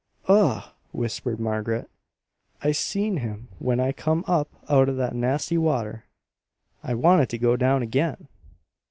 [0.27, 0.63] "Ugh!"
[0.93, 1.87] whispered Margaret.
[2.63, 6.05] "I seen him when I come up out o' that nasty water.
[6.81, 8.27] I wanted to go down again."